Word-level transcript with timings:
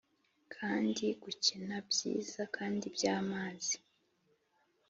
kandi 0.55 1.05
gukina, 1.23 1.75
byiza 1.89 2.41
kandi 2.55 2.85
byamazi 2.95 3.75